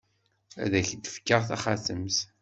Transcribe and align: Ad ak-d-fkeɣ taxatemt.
Ad 0.63 0.73
ak-d-fkeɣ 0.79 1.41
taxatemt. 1.49 2.17